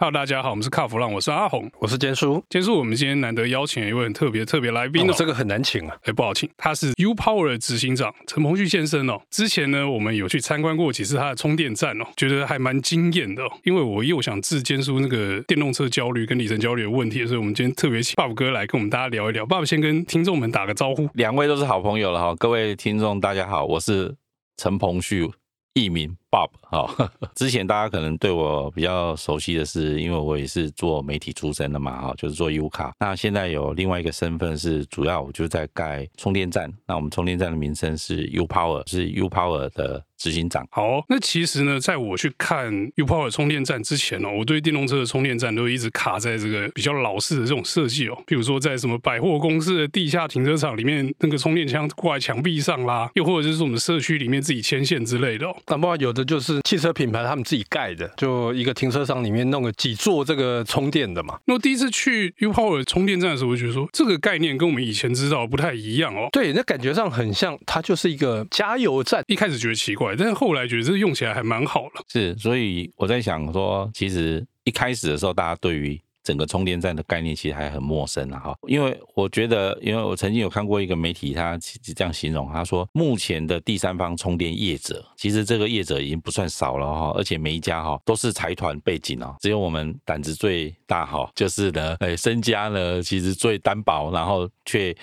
[0.00, 2.42] Hello，大家好，我们是卡弗朗，我是阿红，我是坚叔。
[2.48, 6.48] 坚叔，我们今天难得邀请一位很特别特别来宾哦，哦，这个很难请啊，哎，不好请。
[6.56, 9.20] 他是 U Power 的执行长陈鹏旭先生哦。
[9.28, 13.50] 之前呢，我们有去参观过几次他的充电站哦，觉得还蛮惊艳的哦。
[13.64, 19.44] 因为我又想治坚叔那个电动车焦虑跟里程焦虑的问题，所以我们今天特别请爸爸哥来跟我们大家聊一聊。
[19.44, 24.16] 爸爸先跟听众们打个招呼，两位都是好朋友了哈，各位听众大家好，我是
[24.56, 25.30] 陈鹏旭。
[25.74, 32.92] 艺名 Bob 哈， 之前大家可能对我比较熟悉的是，因为我也是做媒体出身的嘛哈，就是做 U 卡。
[33.00, 36.72] 那现在有另外一个身份是，主要我就在盖充电站。
[36.86, 40.04] 那我们充电站的名称是 U Power，是 U Power 的。
[40.20, 55.56] 执行长，好，那其实呢，在我去看 U Power 充电站之前哦，我对电动车的充电站都一直卡在这个比较老式的这种设计哦，比如说在什么百货公司的地下停车场里面，那个充电枪挂在墙壁上啦，又或者就是我们社区里面自己牵线之类的哦。
[55.68, 61.38] 那不有的就是汽车品牌他们自己盖的，就一个停车场里面弄个几座这个充电的嘛。
[61.46, 66.28] 那我第一次去 U Power 充电站的时候，我就觉得说这个概念跟我们以前知道不太一样哦。
[66.32, 69.24] 对，那感觉上很像，它就是一个加油站。
[69.26, 70.14] 一开始觉得奇怪。
[70.16, 76.00] 但是后来觉得这个用起来还蛮好了，是，所以我在想说，其实一开始的时候，大家对于
[76.30, 94.96] 整个充电站的概念其实还很陌生啊，哈，因为我觉得，因为我曾经有看过一个媒体，他这样形容，他说，目前的第三方充电业者，其实这个业者已经不算少了哈，而且每一家哈都是财团背景哦，只有我们胆子最大哈，就是呢，哎，身家呢其实最单薄，然后却。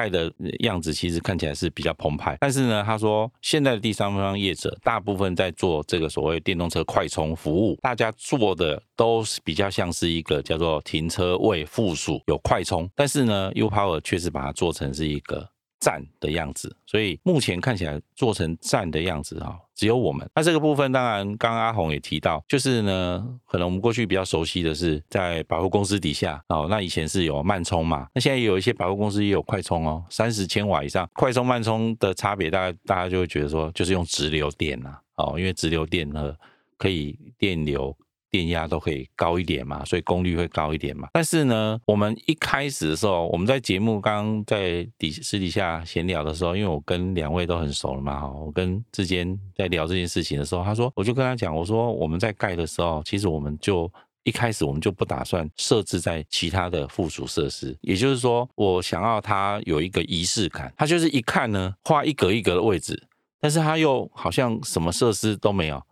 [0.00, 15.46] 盖的样子其实看起来是比较澎湃，但是呢，他说现在的第三方业者大部分在做这个所谓电动车快充服务，大家做的都是比较像是一个叫做停车位附属有快充，但是呢，U Power 确实把它做成是一个。
[15.80, 20.28] 站的样子，所以目前看起来做成站的样子哈，只有我们。
[20.34, 36.34] 那这个部分当然，刚刚阿红也提到，就是呢，可能我们过去比较熟悉的是在百货公司底下哦，那以前是有慢充嘛，那现在有一些百货公司也有快充哦，三十千瓦以上，快充慢充的差别，大概大家就会觉得说，就是用直流电呐，哦，因为直流电呢
[36.76, 37.96] 可以电流。
[38.30, 41.08] 电压都可以高一点嘛，所以功率会高一点嘛。
[41.12, 53.90] 但是呢，我们一开始的时候，我们在节目刚在底私底下闲聊的时候，因为我跟两位都很熟了嘛，哈，我跟志坚在聊这件事情的时候，他说，我就跟他讲，我说我们在盖的时候，其实我们就
[54.22, 63.08] 一开始我们就不打算设置在其他的附属设施，也就是说，我想要它有一个仪式感，它就是一看呢，画一格一格的位置，
[63.40, 65.82] 但是它又好像什么设施都没有，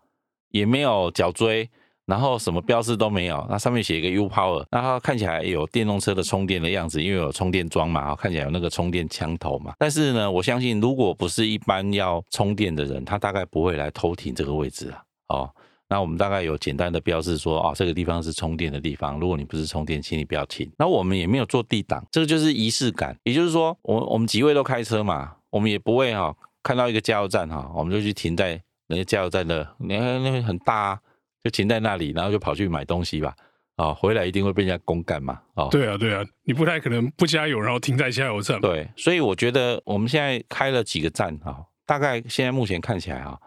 [0.51, 1.69] 也没有角锥。
[2.09, 9.75] 然后什么标志都没有，那上面写一个 U Power，然后看起来有电动车的充电的样子，因为有充电桩嘛，看起来有那个充电枪头嘛。
[9.79, 15.03] 但是呢，我相信如果不是一般要充电的人，他大概不会来偷停这个位置啊。
[15.29, 15.51] 哦，
[15.87, 20.67] 那我们大概有简单的标示说，哦，这个地方是充电的地方，如果你不是充电，请你不要停。
[20.79, 23.15] 那我们也没有做地档，这个就是仪式感。
[23.25, 31.01] 也就是说，我我们几位都开车嘛，我们也不会哈、哦、看到一个加油站哈、哦，我们就去停在那个加油站的，你看那边很大啊。
[31.49, 33.35] 就停在那里，然后就跑去买东西吧。
[33.77, 35.41] 哦，回来一定会被人家公干嘛？
[35.55, 38.61] 哦，对啊，对啊，你不太可能不加油，然后停在加油站。
[38.61, 43.41] 对，所以我觉得我们现在开了几个站啊、哦，大概现在目前看起来啊、哦，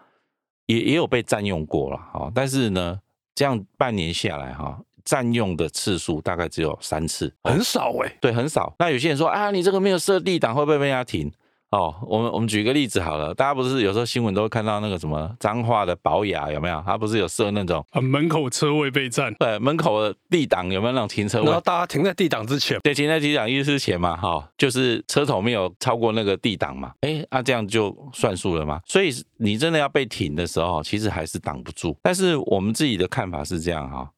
[0.66, 2.00] 也也有被占用过了。
[2.14, 3.00] 哦，但是呢，
[3.36, 8.18] 这样半年下来哈、哦，占用的次数大概只有三次，很少哎、欸。
[8.22, 8.74] 对，很少。
[8.80, 11.30] 那有些人说啊，你这个没有设地档，会不会被人家停？
[11.72, 16.84] 哦，我们我们举个例子好了，大家不是有时候新闻都会看到那个什么脏话的保雅有没有？
[16.86, 21.46] 他不是有设那种啊门口车位备占，对，门口的地档有没有那种停车位？
[21.46, 28.82] 然后大家停在地档之前，对，停在地档意思之前嘛，哈、哦，就是车头没有超过那个地档嘛，哎，那、啊、这样就算数了嘛。
[28.86, 31.98] 所以你真的要被停的时候，其实还是挡不住。
[32.04, 34.10] 但是我们自己的看法是这样哈，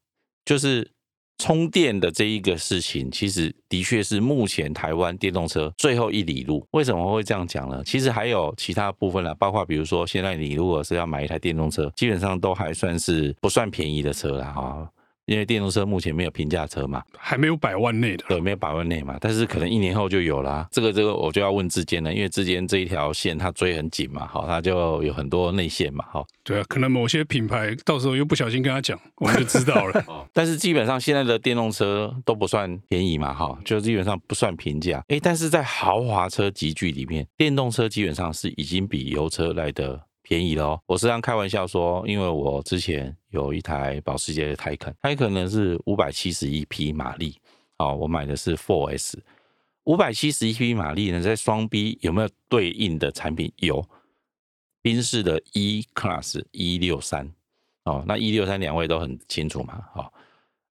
[0.43, 0.89] 就是。
[1.37, 6.65] 充电的这一个事情，其实的确是目前台湾电动车最后一里路。
[6.71, 7.81] 为什么会这样讲呢？
[7.85, 14.89] 其实还有其他部分啦，包括比如说，现在你如果是要买一台电动车，基本上都还算是不算便宜的车了哈。
[15.25, 20.67] 因为电动车目前没有平价车嘛，还没有百万内的，对，没有百万内嘛，但是可能一年后就有啦啊。
[20.71, 26.25] 这个这个我就要问志坚了，因为志坚这一条线它追很紧嘛，好，它就有很多内线嘛，好。
[26.43, 30.05] 对啊，可能某些品牌到时候又不小心跟他讲，我们就知道了。
[30.33, 35.01] 但是基本上现在的电动车都不算便宜嘛，哈，就基本上不算平价。
[35.07, 40.01] 哎，但是在豪华车集聚里面，电动车基本上是已经比油车来的。
[40.33, 47.37] 便宜了哦，我时常开玩笑说，因为我之前有一台保时捷的 Taycan，Taycan 呢是五百七十一匹马力，
[47.77, 49.19] 哦，我买的是 4S，
[49.83, 53.53] 五百七十一匹马力呢，在双 B 有没有对应的产品？
[53.57, 53.87] 有，
[54.81, 57.31] 宾士的 E Class 一六三，
[57.83, 60.11] 哦，那一六三两位都很清楚嘛，哦，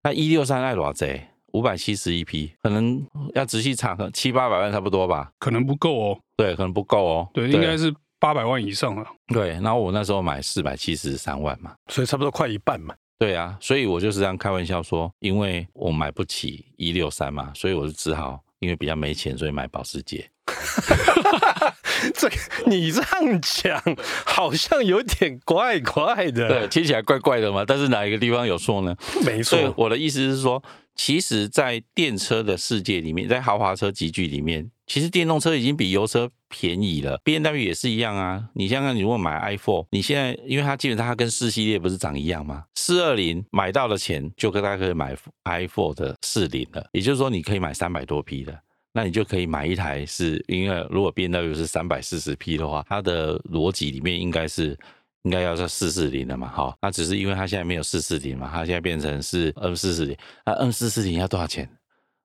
[0.03, 1.07] 那一六三爱多少？
[1.53, 3.01] 五百七十一匹，可能
[3.35, 5.31] 要仔细查，七八百万差不多吧？
[5.37, 6.19] 可能不够哦。
[6.35, 7.29] 对，可能不够哦。
[7.31, 9.05] 对，对应该是八百万以上了。
[9.27, 12.95] 对，然后我那时候买四百七十三万嘛，所以差不多快一半嘛。
[13.19, 20.29] 对啊，所以我就是这样开玩笑说，因为我买不起一六三嘛，所以我就只好因为比较没钱，所以买保时捷。
[22.15, 22.35] 这个
[22.65, 23.81] 你这样讲
[24.25, 27.65] 好像有点怪怪的，对，听起来怪怪的嘛。
[27.67, 28.95] 但是哪一个地方有错呢？
[29.25, 29.73] 没错。
[29.75, 30.63] 我的意思是说，
[30.95, 37.19] 其实，在电车的世界里面，在豪华车集聚里面，其实电动车已经比油车便宜了。
[37.25, 38.47] BMW 也是一样啊。
[38.53, 42.63] 你想想，你如果买 iPhone，你现在因为它基本上它跟四系列不是长一样吗？
[42.75, 48.55] 四二零买到的钱就跟大家可以买 iPhone 的四零了，也就是说，你可以买三百多匹的。
[48.93, 54.77] 那你就可以买一台是，因为如果 BMW 是三百四十匹的话，它的逻辑里面应该是
[55.23, 60.15] 应该要是四四零的嘛，好，那只是因为它现在没有四四零嘛，它现在变成是 N 四四零，
[60.45, 61.67] 那 N 四四零要多少钱？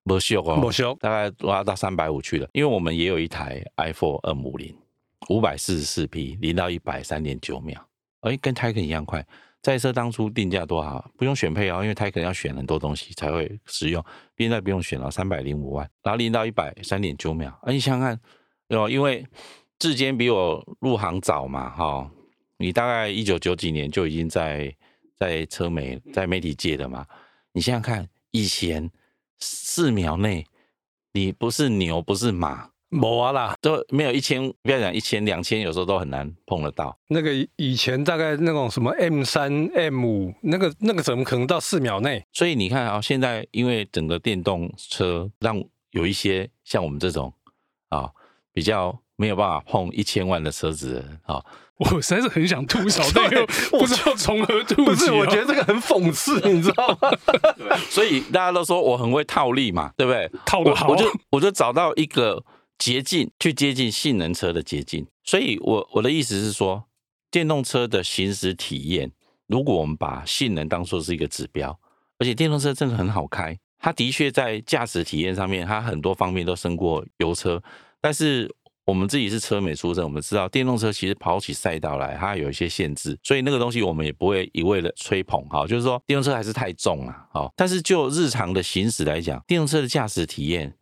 [0.08, 4.74] 不修哦，不修，大概都要到三百五去了，因为我们也有一台 iPhone 二五零，
[5.28, 7.78] 五百四十四匹，零到一百三点九秒，
[8.22, 9.24] 哎，跟 Taycan 一样快。
[9.60, 11.10] 赛车当初定价多少？
[11.18, 14.02] 不用选配哦，因为它可能要选很多东西才会使用。
[14.38, 17.50] 现在不用选了，三百零五万，然后零到一百三点九秒。
[17.62, 19.26] 啊，你想想看，哦，因为
[19.78, 22.10] 志坚比我入行早嘛，哈，
[22.56, 24.74] 你大概一九九几年就已经在
[25.18, 27.04] 在车媒在媒体界的嘛。
[27.52, 28.88] 你想想看，以前
[29.38, 30.46] 四秒内，
[31.12, 32.70] 你不是牛不是马。
[32.90, 36.98] 没啊啦，都没有一千，不要讲一千、两千，有时候都很难碰得到。
[37.08, 42.24] 那个以前大概那种什么 M 三、M 五，那个那个怎么可能到四秒内？
[42.32, 47.30] 所以你看啊，现在因为整个电动车，让有一些像我们这种
[47.90, 48.10] 啊，
[48.54, 51.44] 比较没有办法碰一千万的车子啊，
[51.78, 53.46] 我实在是很想吐槽，但又
[53.78, 54.84] 不知道从何吐起。
[54.84, 57.10] 不是，我觉得这个很讽刺，你知道吗？
[57.90, 60.30] 所以大家都说我很会套利嘛，对不对？
[60.44, 62.44] 套得好，我就我就找到一个。
[62.78, 66.84] 捷径去接近性能车的捷径，所以我我的意思是说，
[67.28, 69.10] 电动车的行驶体验，
[69.48, 71.76] 如果我们把性能当做是一个指标，
[72.20, 77.60] 而且电动车真的很好开，它的确在驾驶体验上面，它很多方面都胜过油车。
[78.00, 78.48] 但是
[78.88, 90.74] 我们自己是车美出身，我们知道电动车其实跑起赛道来，它有一些限制，所以那个东西我们也不会一味的吹捧哈，就是说电动车还是太重了，好，但是就日常的行驶来讲，电动车的驾驶体验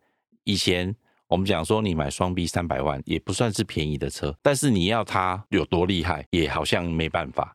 [0.45, 0.95] 以前。
[1.29, 7.53] 我们讲说，你买双 B 三百万也不算是便宜的车，但是你要它有多厉害，也好像没办法。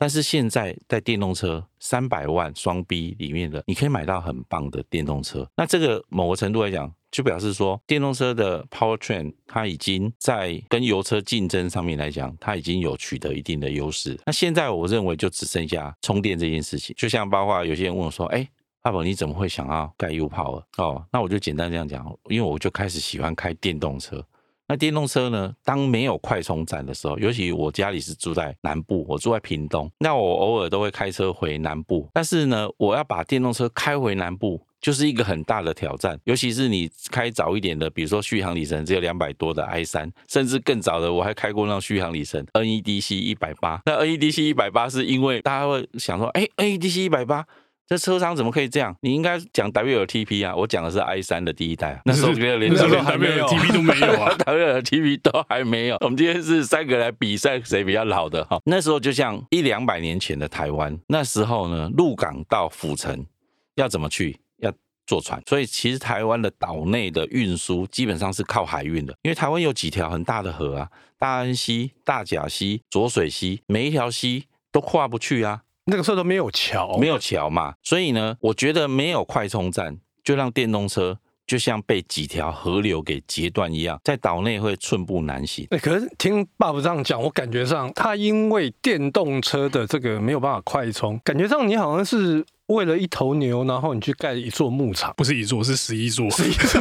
[0.00, 5.46] 但是现在在电动车三百万双 B 里面的，你可以买到很棒的电动车。
[5.54, 14.18] 那这个某个程度来讲，就表示说，电动车的 powertrain 它已经在跟油车竞争上面来讲，它已经有取得一定的优势。
[14.24, 16.96] 那现在我认为就只剩下充电这件事情。
[16.98, 18.48] 就像包括有些人问我说，哎。
[18.84, 20.64] 阿宝，你怎么会想要盖 U-Power？
[20.78, 24.24] 哦，那我就简单这样讲，因为我就开始喜欢开电动车。
[24.70, 32.08] 那电动车呢，当没有快充站的时候，尤其我家里是住在南部，我住在屏东，那我偶尔都会开车回南部。
[32.14, 36.16] 但是呢，我要把电动车开回南部，就是一个很大的挑战。
[36.22, 43.82] 尤其是你开早一点的，比如说续航里程只有两百多的 i 三，甚至更早的，我还开过那种续航里程 NEDC 一百八。
[43.86, 47.44] 那 NEDC 一百八是因为大家会想说，哎，NEDC 一百八。
[47.90, 48.94] 这车商怎么可以这样？
[49.00, 55.96] 你应该讲 WLTP 啊，我讲的是 i 三的第一代， 那时候连连 WLTP 都没有啊， WLTP 都还没有。
[56.02, 58.60] 我们今天是三个来比赛谁比较老的哈。
[58.64, 63.26] 那时候就像一两百年前的台湾，那时候呢，鹿港到府城
[63.74, 64.38] 要怎么去？
[64.58, 64.72] 要
[65.04, 65.42] 坐船。
[65.48, 75.62] 所以其实台湾的岛内的运输基本上是靠海运的，因为台湾有几条很大的河啊，大安溪、大甲溪、浊水溪，每一条溪都跨不去啊。
[75.90, 85.66] 那个时候都没有桥，没有桥嘛，所以呢，我觉得没有快充站，就让电动车就像被几条河流给截断一样，在岛内会寸步难行。
[85.70, 96.80] 哎，可是听爸爸这样讲，我感觉上他因为电动车的这个没有办法快充，感觉上你好像是为了一头牛，然后你去盖一座牧场，不是一座，是十一座，十一座。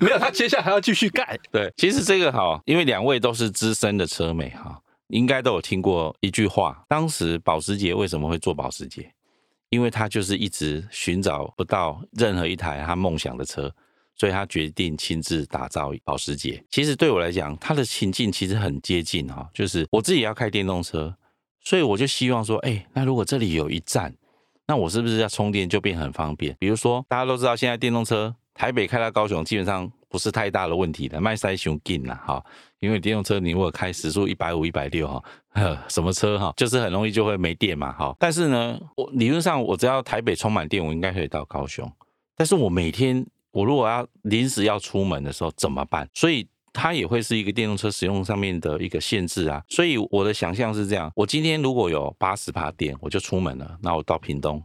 [0.00, 1.38] 没有，他接下来还要继续盖。
[1.50, 4.78] 对，其实这个哈，因为两位都是资深的车美哈。
[5.12, 9.12] 应该都有听过一句话，当时保时捷为什么会做保时捷？
[9.68, 13.74] 因为他就是一直寻找不到任何一台他梦想的车，
[14.16, 16.64] 所以他决定亲自打造保时捷。
[16.70, 21.14] 其实对我来讲，他的情境其实很接近哈，就是我自己要开电动车，
[21.60, 24.14] 所以我就希望说，哎，那如果这里有一站，
[24.66, 26.56] 那我是不是要充电就变很方便？
[26.58, 32.44] 比如说大家都知道现在电动车台北开到高雄基本上不是太大的问题的，卖塞熊近了哈。
[32.80, 35.22] 因为电动车你如果开时速一百五、一百六哈，
[35.88, 38.14] 什么车哈，就是很容易就会没电嘛哈。
[38.18, 41.90] 但是呢，我理论上我只要台北充满电，我应该可以到高雄。
[42.36, 46.08] 但是我每天我如果要临时要出门的时候怎么办？
[46.12, 49.62] 所以它也会是一个电动车使用上面的一个限制啊。
[49.68, 53.78] 所以我的想象是这样：我今天如果有八十趴电，我就出门了。
[53.80, 54.62] 那我到屏东，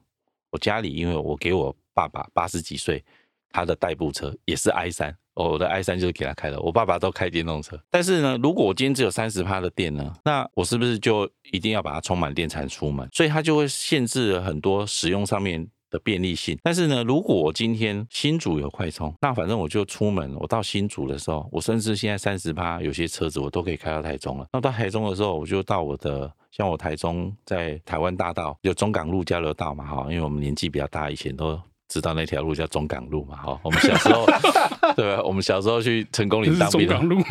[0.49, 3.03] 我家里因为我给我爸爸八十几岁。
[3.51, 6.59] 他的代步车也是 i 三，我的 i 三就是给他开的。
[6.61, 13.07] 我爸爸都开电动车，但是呢，如果我今天只有三十趴的电呢，那我是不是就一定要把它充满电才出门？
[13.11, 16.57] 所以它就会限制了很多使用上面的便利性。
[16.61, 24.45] 但是呢，如果我今天新竹有快充，那反正我就出门，我到新竹的时候，我甚至现在三十趴有些车子我都可以开到台中了。
[24.53, 31.59] 那到台中的时候，我就到我的像我台中在台湾大道有中港路交流道嘛，哈，因为我们年纪比较大，以前都。
[31.87, 33.37] 知道那条路叫中港路嘛？
[33.37, 34.25] 哈，我们小时候，
[34.95, 35.23] 对吧？
[35.23, 37.21] 我们小时候去成功岭当兵，中港路，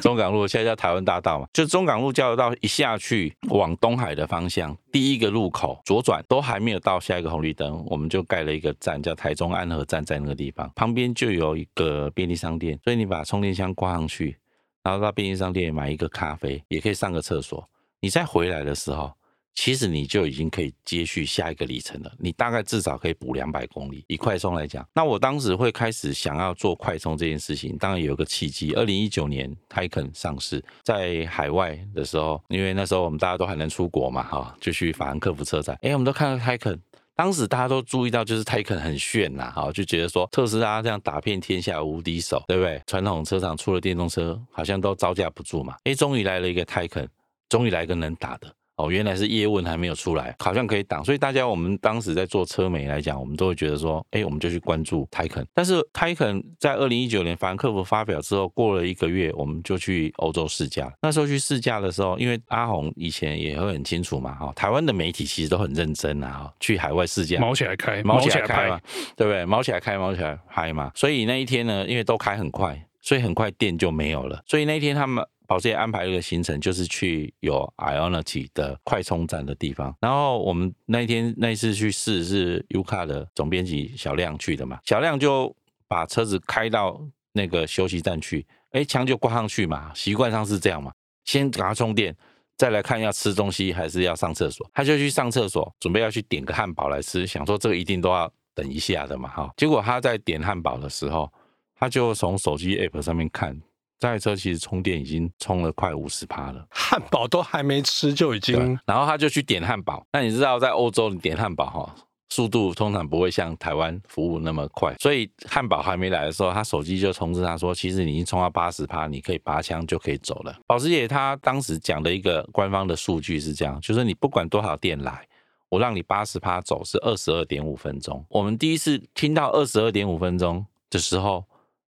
[0.00, 1.46] 中港路现在叫台湾大道嘛。
[1.52, 14.38] 就中港路交流道一下去往东海的方向，第一个路口左转都还没有到下一个红绿灯，我们就盖了一个站，叫台中安和站，在那个地方旁边就有一个便利商店，所以你把充电箱挂上去，
[14.82, 17.68] 然后到便利商店买一个咖啡，也可以上个厕所，
[18.00, 19.12] 你再回来的时候。
[19.60, 24.04] 其实你就已经可以接续下一个里程了，你大概至少可以补两百公里。
[24.06, 28.72] 以快充来讲，那我当时会开始想要做快充这件事情，当然有个契机。
[28.74, 36.78] 二零一九年 Taycan 上市在海外的时候，因为那时候我们大家都还能出国嘛，哈，就去法兰克福车展，哎，我们都看到 Taycan，
[37.16, 42.80] 当时大家都注意到就是 Taycan 很炫呐，哈，就觉得说特斯拉这样打遍天下无敌手，对不对？
[42.86, 47.08] 传统车厂出了电动车好像都招架不住嘛，哎，终于来了一个 Taycan，
[47.48, 48.54] 终于来个能打的。
[48.78, 55.44] 哦，原来是叶问还没有出来，好像可以挡，所以大家我们当时在做车媒来讲，我们都会觉得说，哎，我们就去关注 Taycan。
[55.52, 60.92] 但是 Taycan 在二零一九年法兰克福发表之后，过了一个月，我们就去欧洲试驾。
[61.02, 68.80] 那时候去试驾的时候，因为阿红以前也会很清楚嘛，哈，台湾的媒体其实都很认真啊，去海外试驾，毛起来开，毛起来开嘛，
[69.16, 69.44] 对不对？
[69.44, 70.92] 毛起来开，毛起来拍嘛。
[70.94, 74.40] 所以那一天呢，因为都开很快，所以很快电就没有了。
[74.46, 75.26] 所以那一天他们。
[75.48, 79.96] 保时捷安排了一个行程，就是去有 Ionity 的快充站的地方。
[79.98, 85.56] 然后我们那一天那一次去试是 UCA 的总编辑小亮去的嘛，小亮就
[85.88, 87.00] 把车子开到
[87.32, 90.92] 那个休息站去，哎，枪就挂上去嘛，习惯上是这样嘛，
[91.24, 92.14] 先给他充电，
[92.58, 99.50] 再来看要吃东西还是要上厕所，他就去上厕所，准备要去点个汉堡来吃，想说这个一定都要等一下的嘛，哈。
[99.56, 101.32] 结果他在点汉堡的时候，
[101.74, 103.58] 他就从手机 App 上面看。
[103.98, 110.06] 这台车其实充电已经充了快五十趴了，汉堡都还没吃就已经，然后他就去点汉堡。
[110.12, 111.94] 那你知道在欧洲你点汉堡哈，
[112.28, 120.56] 速度通常不会像台湾服务那么快，所以汉堡还没来的时候，他手机就通知他说，其实你已经充到八十趴，你可以拔枪就可以走了。
[120.64, 125.26] 保时捷他当时讲的一个官方的数据是这样，就是你不管多少电来，
[125.68, 128.24] 我让你八十趴走是二十二点五分钟。
[128.28, 131.44] 我们第一次听到二十二点五分钟的时候。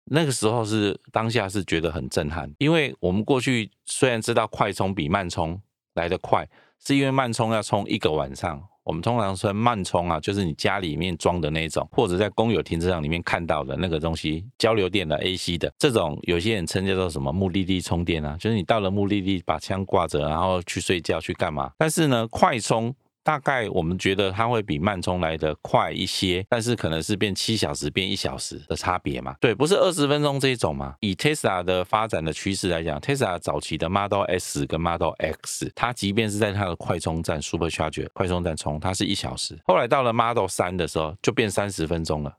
[0.06, 5.60] 那个时候是当下是觉得很震撼，因为我们过去虽然知道快充比慢充
[5.94, 6.48] 来得快，
[6.86, 8.62] 是因为慢充要充一个晚上。
[8.84, 21.72] 我们通常说慢充啊，就是你家里面装的那种，或者在公有停车场里面看到的那个东西，交流电的 AC 的这种，有些人称叫做什么目的地充电啊，就是你到了目的地把枪挂着，然后去睡觉去干嘛？
[21.78, 22.94] 但是呢，快充。
[23.24, 29.36] 大概我们觉得它会比慢充来的快一些，但是可能是变七小时变一小时的差别嘛？
[29.40, 30.96] 对，不是二十分钟这一种嘛？
[31.00, 42.36] 以 Tesla 的发展的趋势来讲，Tesla 早期的 Model S 跟 Model X，它即便是在它的快充站 Supercharger 快充站充，它是一小时，后来到了 Model 三的时候就变三十分钟了。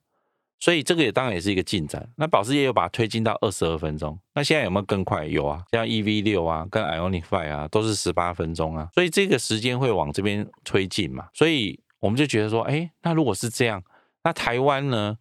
[0.60, 2.08] 所以这个也当然也是一个进展。
[2.16, 4.18] 那保时捷又把它推进到二十二分钟。
[4.34, 5.26] 那现在有没有更快？
[5.26, 8.88] 有啊，像 EV 六啊，跟 Ioniq 5啊，都是十八分钟啊。
[8.94, 11.28] 所以这个时间会往这边推进嘛。
[11.34, 13.82] 所以我们就觉得说，哎，那如果是这样，
[14.22, 15.16] 那台湾呢？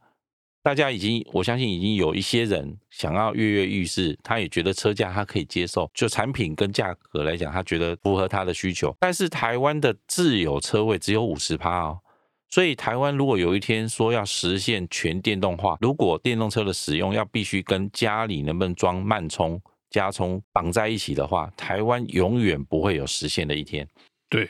[0.66, 8.96] 大家已经，我相信已经有一些人想要跃跃欲试，他也觉得车价他可以接受，就产品跟价格来讲，他觉得符合他的需求。
[8.98, 12.00] 但是台湾的自有车位只有五十趴哦。
[12.54, 23.88] 所以台湾如果有一天说要实现全电动化，如果电动车的使用要必须跟家里能不能装慢充、加充绑在一起的话，台湾永远不会有实现的一天。
[24.30, 24.48] 对，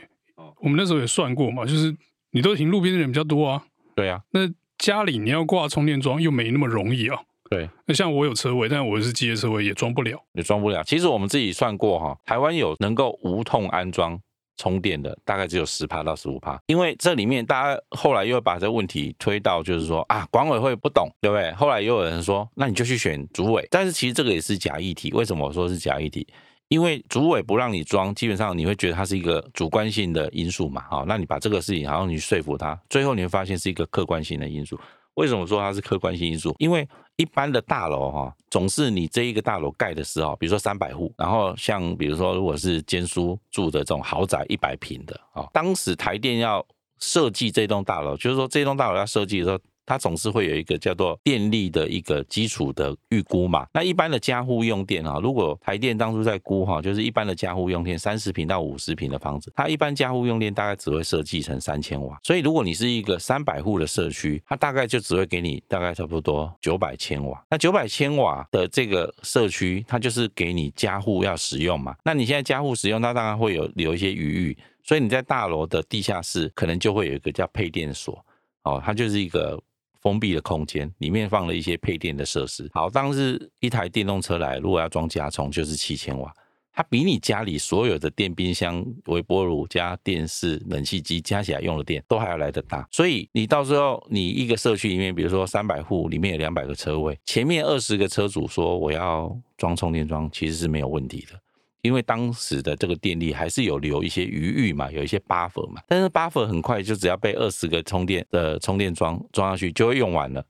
[0.59, 1.95] 我们那时候也算过嘛，就是
[2.31, 3.63] 你都停路边的人比较多啊。
[3.95, 4.41] 对啊，那
[4.77, 7.21] 家里你要挂充电桩又没那么容易啊。
[7.49, 10.83] 对，那像我有车位，但我是机械车位，也装不了，也装不了。
[10.83, 14.19] 其实我们自己算过哈，台湾有能够无痛安装
[14.57, 21.51] 充电的大概只有十趴到十五趴，因为这里面大家后来又把这个问题推到，就是说啊，管委会不懂，对不对？
[21.53, 25.11] 后来又有人说，那你就去选主委，但是其实这个也是假议题。
[25.11, 26.27] 为什么我说是假议题？
[26.69, 34.79] 因为主委不让你装，基本上你会觉得它是一个主观性的因素嘛，好，那你把这个事情，然后你说服他，最后你会发现是一个客观性的因素。
[35.15, 36.55] 为什么说它是客观性因素？
[36.59, 46.65] 因为一般的大楼哈，总是你这一个大楼盖的时候，比如说三百户，然后像比如说如果是监书住的这种豪宅一百平的啊，当时台电要
[46.99, 49.59] 设计这栋大楼，就是说这栋大楼要设计的时候。
[49.85, 53.67] 它总是会有一个叫做电力的一个基础的预估嘛。
[53.73, 62.17] 那一般的家户用电啊，如果台电当初在估哈，就是一般的家户用电三十平到五十平的房子，它一般家户用电大概只会设计成三千瓦。
[62.23, 67.43] 所以如果你是一个三百户的社区，它大概就只会给你大概差不多九百千瓦。
[67.49, 71.95] 那九百千瓦的这个社区，它就是给你家户要使用嘛。
[72.03, 78.25] 那你现在家户使用，它当然会有留一些余裕，所以你在大楼的地下室可能就会有一个叫配电所
[78.63, 79.61] 哦，它就是一个。
[80.03, 82.69] 封闭的空间里面放了一些配电的设施。
[82.73, 86.31] 好，当时一台电动车来，如果要装加充，就是七千瓦，
[86.73, 92.85] 它比你家里所有的电冰箱、微波炉加电视、冷气机加起来用的电都还要来得大。
[92.91, 101.39] 所以你到时候你一个社区里面，比如说三百户里面有两百个车位，前面二十个车主说我要装充电桩，其实是没有问题的。
[101.83, 110.43] 因为当时的这个电力还是有留一些余裕嘛，有一些 buffer 嘛，但是 buffer 很快就只要被二十个充电的充电桩装上去就会用完了，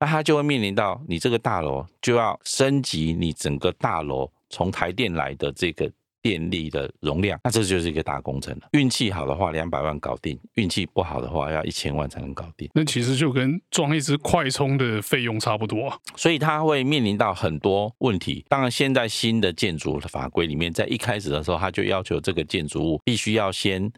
[0.00, 5.92] 那它就会面临到你这个大楼就要升级你整个大楼从台电来的这个。
[6.26, 8.66] 电力的容量，那这就是一个大工程了。
[8.72, 12.68] 运气好的话，两百万搞定；运气不好的话，要一千万才能搞定。
[12.74, 15.96] 那其实就跟装一支快充的费用差不多啊。
[16.16, 18.44] 所以它会面临到很多问题。
[18.48, 23.88] 当然，现在新的建筑的法规里面，在一开始的时候，它就要求这个建筑物必须要先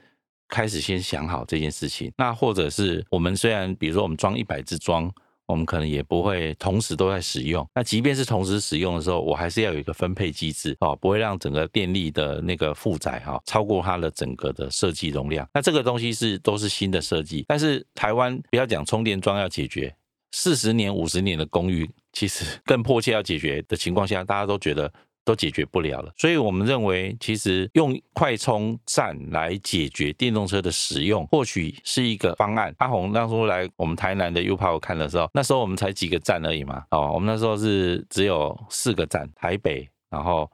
[0.49, 2.13] 开始先想好这件事情。
[2.19, 5.11] 那或者是我们虽然，比如说我们装一百只桩。
[5.49, 7.67] 我们可能也不会同时都在使用。
[7.75, 15.49] 那即便是同时使用的时候，我还是要有一个分配机制哦，不会让整个电力的那个负载哈超过它的整个的设计容量。
[15.53, 19.93] 那这个东西是都是新的设计，但是台湾不要讲充电桩要解决，
[20.31, 24.93] 四十年、五十年的公寓其实更迫切要解决的情况下，大家都觉得。
[25.29, 32.75] 都解决不了了，所以我们认为，其实用快充站来解决电动车的使用，或许是一个方案。
[32.79, 40.51] 阿红当初来我们台南的 U-Power 看的时候，那时候我们才几个站而已嘛，哦，我们那时候是只有四个站，台北，然后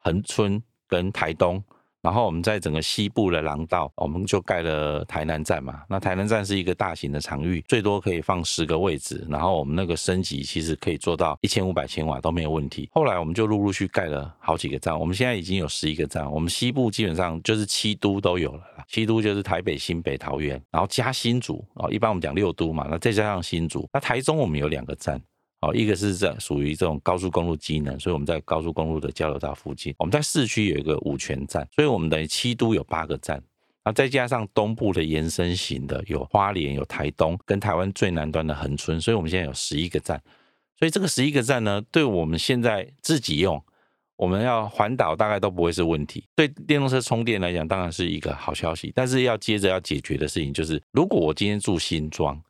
[0.00, 1.64] 恒春跟台东。
[2.00, 5.82] 然后我们在整个西部的廊道，我们就盖了台南站嘛。
[5.88, 9.26] 那台南站是一个大型的场域，最多可以放十个位置。
[9.28, 12.88] 然后我们那个升级其实可以做到一千五百千瓦都没有问题。
[12.92, 16.30] 后来我们就陆陆续盖了好几个站，我们现在已经有十一个站。
[16.30, 21.90] 我们西部基本上就是七都都有了，七都就是台北、新北、桃园，然后加新竹啊。
[21.90, 25.20] 一般我们讲六都嘛，那再加上新竹，那台中我们有两个站。
[25.60, 29.92] 哦，一个是这属于这种高速公路机能，所以我们在高速公路的交流道附近。
[29.98, 33.42] 我们在市区有一个五权站，所以我们等于七都有八个站，
[33.84, 40.22] 那再加上东部的延伸型的有花莲、有台东，跟台湾最南端的恒春，所以我们现在有十一个站。
[40.78, 43.60] 所以这个十一个站呢，对我们现在自己用，
[44.14, 46.22] 我们要环岛大概都不会是问题。
[46.36, 48.92] 对电动车充电来讲，当然是一个好消息。
[48.94, 52.40] 但是要接着要解决的事情就是，如果我今天住新庄。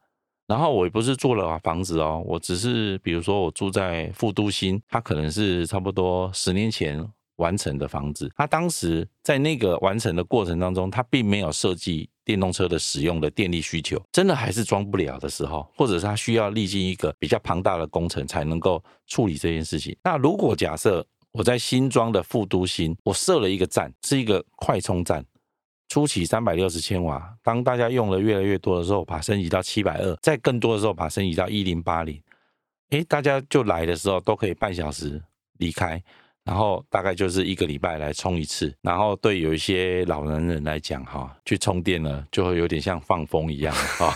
[0.48, 7.06] 然后我也不是做了房子哦，我只是比如说我住在副都心，它可能是差不多十年前
[7.36, 8.32] 完成的房子。
[8.34, 19.94] 它当时在那个完成的过程当中，它并没有设计电动车的使用的电力需求，真的还是装不了的时候，或者是它需要历经一个比较庞大的工程才能够处理这件事情。
[20.02, 25.22] 那如果假设我在新庄的副都心，我设了一个站，是一个快充站。
[25.88, 32.20] 初期三百六十千瓦，当大家用的越来越多的时候，把升级到七百二，再更多的时候把升级到一零八零，
[32.90, 35.22] 诶，大家就来的时候都可以半小时
[35.58, 36.02] 离开，
[36.44, 44.14] 然后大概就是一个礼拜来充一次，然后对有一些老年人来讲，哈，去充电呢就会有点像放风一样，哈，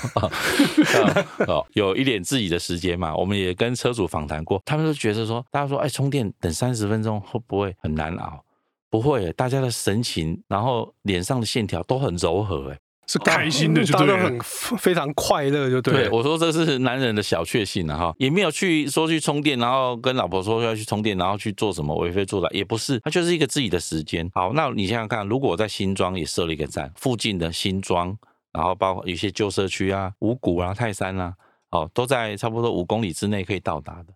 [1.49, 3.17] 哦，有一点自己的时间嘛。
[3.17, 8.45] 我们也跟车主访谈过，他们都觉得说，大家说，哎，充电等三十分钟会不会很难熬？
[8.93, 14.39] 不会，大家的神情，然后脸上的线条都很柔和，哎，是开心的就对了，就都很
[14.79, 15.95] 非常快乐，就对。
[15.95, 24.31] 对，我说这是男人的小确幸了哈，也没有去说去充电，然后跟老婆说要去充电，然后去做什么为非作歹，也不是，他就是一个自己的时间。
[24.35, 28.15] 好，那你想想看，如果我在新庄也设了一个站，附近的新庄，
[28.53, 31.33] 然后包括有些旧社区啊、五谷啊、泰山啊，
[31.71, 34.13] 哦，都在差不多五公里之内可以到达的。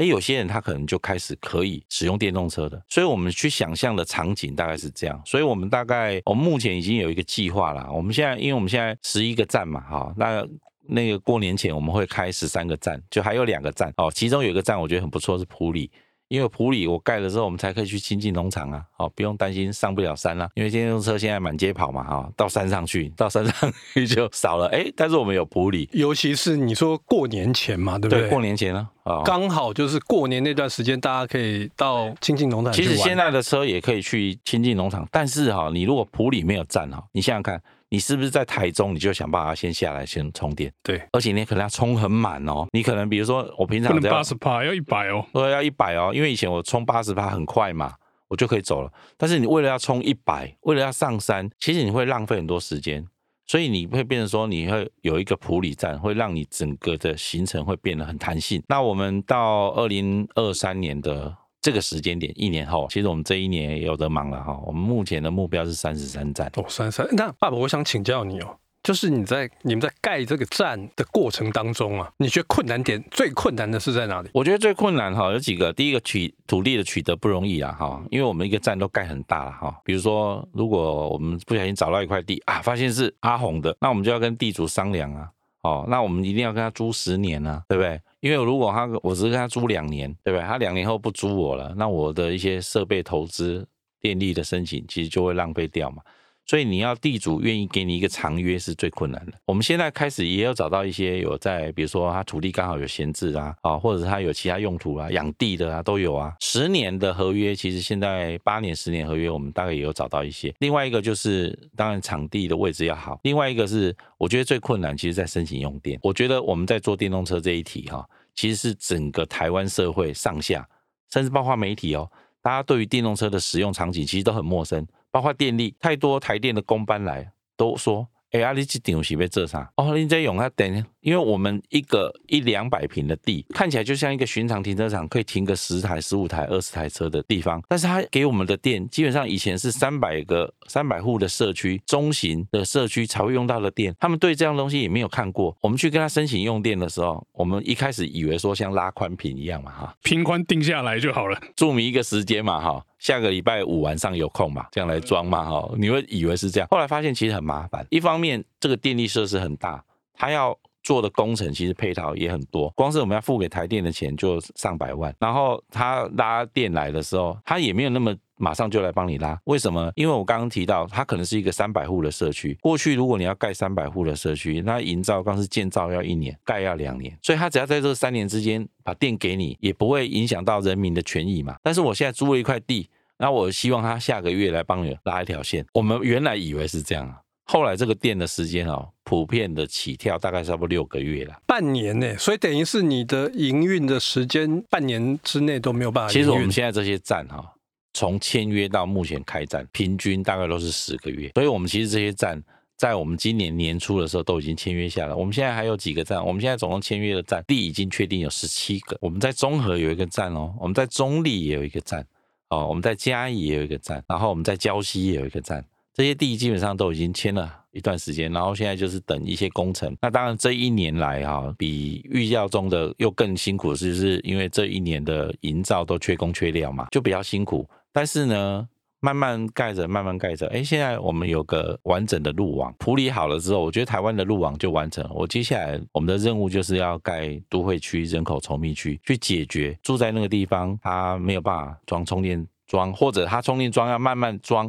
[0.00, 2.82] 哎，有些人他可能就开始可以使用电动车的。
[2.88, 5.20] 所以我们去想象的场景大概是这样。
[5.26, 7.86] 所以我们大概我们目前已经有一个计划了。
[7.92, 10.42] 我们现在因为我们现在十一个站嘛，哈，那
[10.86, 15.90] 那个过年前我们会开十三个站，就还有两个站哦，其中有一个站我觉得很不错，是普里。
[16.30, 20.50] 因为埔里我盖了之后，我们才可以去亲近农场啊，哦，不用担心上不了山了，啊。
[20.54, 24.68] 因为电动车现在满街跑嘛，哈，到山上去，到山上 去就少了。
[24.68, 28.20] 哎，但是我们有埔里，尤其是你说过年前嘛，对不对？
[28.20, 32.72] 对，过年前呢，啊，刚好就是过年那段时间，大家可以到亲近农场。
[32.72, 37.60] 其实现在的车也可以去亲近农场，但是哈，你如果埔里没有站哈，你想想看。
[37.90, 40.72] 你是不是在台中，你就想办法先下来先充电？
[40.82, 42.66] 对，而且你可能要充很满哦。
[42.72, 46.12] 你可能比如说我平常八十趴要一百哦，对，要一百哦。
[46.14, 47.92] 因为以前我充八十趴很快嘛，
[48.28, 48.92] 我就可以走了。
[49.16, 53.04] 但是你为了要充一百，为了要上山，其实你会浪费很多时间。
[53.46, 58.62] 所以你会变成说，你会有一个普里站，会让你整个的行程会变得很弹性。
[58.68, 61.36] 那我们到二零二三年的。
[61.60, 64.58] 这个时间点，一年后，其实我们这一年也有的忙了哈。
[64.64, 67.08] 我们目前的目标是三十三站哦，三十三。
[67.12, 74.30] 那爸爸，我想请教你哦，就是你在你们在盖这个站的过程当中啊，你觉得困难点最困难的是在哪里？
[74.32, 79.78] 我觉得最困难哈有几个，第一个取土地的取得不容易啊哈，因为我们一个站都盖很大了哈。
[79.84, 85.28] 比如说，如果我们不小心找到一块地啊，发现是阿红的，那我们就要跟地主商量啊。
[85.62, 88.00] 哦，那我们一定要跟他租十年啊，对不对？
[88.20, 90.46] 因为如果他我只是跟他租两年，对不对？
[90.46, 93.66] 他两年后不租我了，那我的一些设备投资、
[94.00, 96.02] 电力的申请，其实就会浪费掉嘛。
[96.50, 99.34] 所以你要地主愿意给你一个长约是最困难的。
[99.46, 106.34] 我们现在开始也有找到一些有在，比如说他土地刚好有闲置啊，啊，或者是他有其他用途啊，养地的啊都有啊。
[106.40, 110.52] 十年的合约，其实现在八年、十年合约，我们大概也有找到一些。
[110.58, 113.20] 另外一个就是，当然场地的位置要好。
[113.22, 116.00] 另外一个是，我觉得最困难，其实在申请用电。
[116.02, 120.68] 我觉得我们在做电动车这一题哈，其实是整个台湾社会上下，
[121.12, 122.10] 甚至包括媒体哦，
[122.42, 124.84] 大家对于电动车的使用场景其实都很陌生。
[125.10, 128.08] 包括电力，太多台电的工班来都说。
[128.32, 129.72] 哎，阿你这场是被做啥？
[129.76, 137.62] 哦，你在用啊电，因为我们一个一两百平的地，看起来就像一个寻常停车场，可以停个十台、十五台、二十台车的地方。
[137.68, 143.94] 但是它给我们的电，基本上以前是三百个、三百户的社区、中型的社区才会用到的电。
[143.98, 145.56] 他们对这样东西也没有看过。
[145.60, 152.84] 我们去跟他申请用电的时候，我们一开始以为说像拉宽频一样嘛，哈，频宽定下来就好了，注明一个时间嘛，哈。
[152.98, 157.86] 下个礼拜五晚上有空嘛，这样来装嘛，哈，你会以为是这样，后来发现其实很麻烦。
[157.88, 159.82] 一方面，这个电力设施很大，
[160.12, 168.14] 它要做的工程其实配套也很多，光是我们要付给台电的钱就上百万，然后他拉电来的时候，他也没有那么。
[168.42, 169.92] 马上就来帮你拉，为什么？
[169.94, 172.56] 因为我刚刚提到，它可能是一个三百户的社区。
[172.62, 181.56] 过去如果你要盖三百户的社区，那营造刚是建造要一年，盖要两年，所以他只要在这三年之间把电给你，也不会影响到人民的权益嘛。
[181.62, 182.88] 但是我现在租了一块地，
[183.18, 185.66] 那我希望他下个月来帮你拉一条线。
[185.74, 187.18] 我们原来以为是这样啊，
[187.50, 196.12] 后来这个店的时间哦，普遍的起跳大概差不多六个月了，半年呢，所以等于是你的营运的时间半年之内都没有办法。
[196.12, 197.54] 其实我们现在这些站哈。
[197.92, 202.40] 从签约到目前开站，平均大概都是十个月，所以我们其实这些站
[202.76, 205.12] 在我们今年年初的时候都已经签约下来。
[205.12, 208.96] 我们现在还有几个站，我们现在总共签约的站地已经确定有十七个。
[209.00, 212.06] 我们在中和有一个站哦，我们在中立也有一个站
[212.50, 215.64] 哦，我们在嘉义也有一个站，然后我们在礁溪也有一个站。
[216.00, 219.94] 这些地基本上都已经签了一段时间，然后现在就是等一些工程。
[220.00, 227.68] 那当然这一年来哈，比预料中的又更辛苦，就是因为这一年的营造都缺工缺料嘛，就比较辛苦。
[227.92, 228.66] 但是呢，
[229.00, 235.10] 慢慢盖着，慢慢盖着，哎，现在我们有个完整的路网，埔里好了之后，我觉得台湾的路网就完成了。
[235.12, 244.66] 我接下来我们的任务就是要盖都会区人口稠密区，去解决住在那个地方他没有办法装充电桩，或者他充电桩要慢慢装，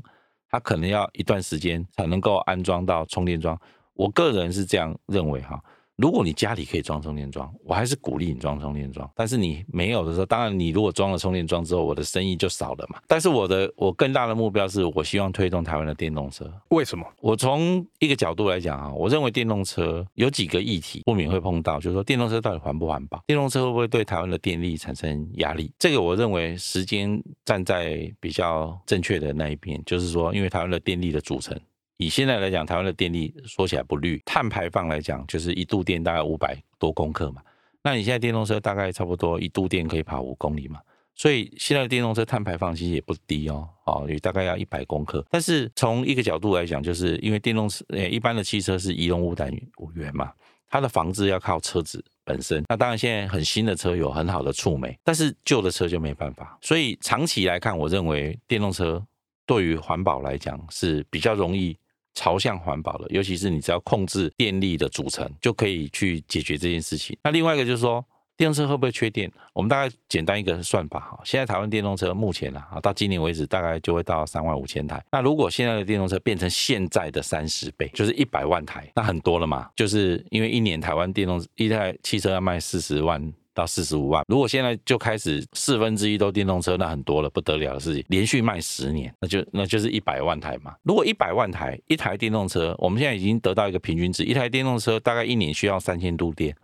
[0.51, 3.59] 它可能要一段时间才能够安装到充电桩。
[3.93, 5.59] 我个人是这样认为哈。
[6.01, 9.07] 如果你家里可以装充电桩，我还是鼓励你装充电桩。
[9.15, 12.99] 但是你没有的时候，当然你如果装了充电桩之后，我的生意就少了嘛。
[13.07, 16.51] 但是我的我更大的目标是我希望推动台湾的电动车。
[16.69, 17.05] 为什么？
[17.19, 23.23] 我从一个角度来讲啊，我认为电动车有几个议题不免会碰到，就是说电动车到底环不环保？
[23.27, 25.71] 电动车会不会对台湾的电力产生压力？
[25.77, 31.55] 这个我认为时间站在比较正确的那一边，就是说，因为台湾的电力的组成。
[32.01, 37.43] 以现在来讲，台湾的电力说起来不绿，碳排放来讲，就是一度电大概五百多公克嘛。
[37.83, 40.79] 那你现在电动车大概差不多一度电可以跑五公里嘛，
[41.13, 45.23] 所以现在的电动车碳排放其实也不低哦，哦，也大概要一百公克。
[45.29, 49.51] 但是从一个角度来讲，就是因为电动车，呃，一般的汽车是仪容污染
[49.93, 50.31] 源嘛，
[50.69, 52.63] 它的防治要靠车子本身。
[52.67, 56.57] 那当然，现在很新的车有很好的触媒，但是旧的车就没办法。
[56.61, 59.05] 所以长期来看，我认为电动车
[59.45, 61.75] 对于环保来讲是比较容易
[62.13, 67.17] 朝向环保的，尤其是你只要控制电力的组成，就可以去解决这件事情。
[67.23, 68.05] 那另外一个就是说。
[68.37, 69.31] 电动车会不会缺电？
[69.53, 74.99] 我们大概简单一个算法哈，现在台湾电动车目前啊，到今年为止大概就会到三万五千台。
[75.11, 79.69] 那如果现在的电动车变成现在的三十倍，就是一百万台，那很多了嘛。
[79.75, 83.21] 就是因为一年台湾电动一台汽车要卖四十万
[83.53, 88.05] 到四十五万，如果现在就开始四分之一都电动车，那很多了，不得了的事情。
[88.09, 90.75] 连续卖十年，那就那就是一百万台嘛。
[90.83, 96.55] 如果一百万台一台电动车，我们现在已经得到一个平均值，一台电动车大概一年需要三千度电。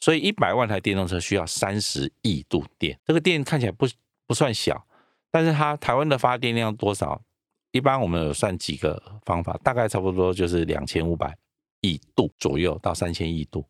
[0.00, 3.86] 所以一百万台电动车需要三十亿度电，这个电看起来不
[4.26, 4.84] 不算小，
[5.30, 7.22] 但是它台湾的发电量多少？
[7.70, 11.34] 一般我们有算几个方法，大概差不多就是两千五百
[11.80, 13.64] 亿度左右到三千亿度。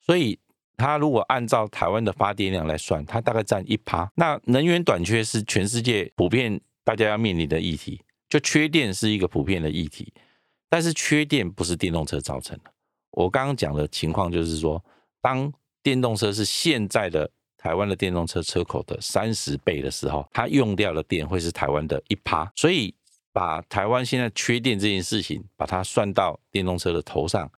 [0.00, 0.38] 所以
[0.80, 4.10] 它如果按照台湾的发电量来算，它大概占一趴。
[4.16, 10.12] 那能源短缺是全世界普遍大家要面临的议题，就缺电是一个普遍的议题，
[10.70, 12.72] 但是缺电不是电动车造成的。
[13.10, 14.82] 我刚刚讲的情况就是说，
[15.20, 22.94] 当电动车是现在的台湾的电动车车口的三十倍的时候，它用掉的电会是台湾的一趴，所以
[23.32, 27.50] 把台湾现在缺电这件事情，把它算到电动车的头上，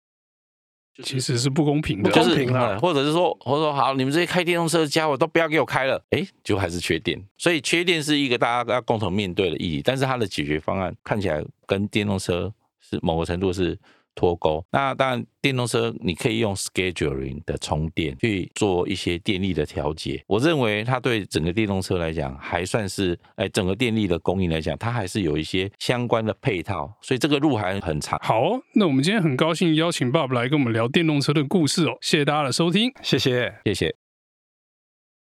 [1.03, 2.47] 其实是不公平的，就是
[2.79, 13.79] 或者是说，或者说好，你们这些开电动车的家伙都不要给我开了，哎，就还是缺电，所以缺电是一个大家要共同面对的意义，但是它的解决方案看起来跟电动车是某个程度是。
[14.15, 14.65] 脱钩。
[14.73, 20.23] 那当然，电动车你可以用 scheduling 的充电去做一些电力的调节。
[20.27, 26.93] 我认为它对整个电动车来讲还算是，哎，整个电力的供应来讲，它还是有一些相关的配套。
[27.01, 28.19] 所以这个路还很长。
[28.23, 31.97] 好哦，那我们今天很高兴邀请 Bob 来跟我们聊电动车的故事哦。
[32.01, 34.00] 谢谢大家的收听，谢谢，谢谢。